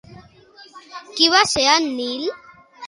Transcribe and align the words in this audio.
Qui 1.19 1.29
va 1.37 1.45
ser 1.53 1.69
Enlil? 1.77 2.29